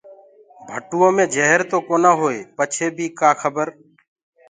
[0.67, 3.67] ڀٽوئو مي جهر تو ڪونآ هوئي پچي بي ڪآ کبر؟